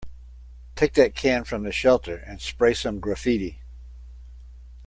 [0.75, 3.59] Take that can from the shelter and spray some graffiti.